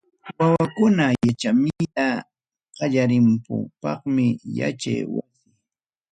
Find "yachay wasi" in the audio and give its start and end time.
4.57-5.47